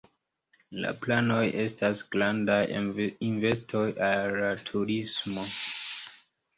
[0.85, 2.57] La planoj estas grandaj
[3.31, 5.51] investoj al la turismo.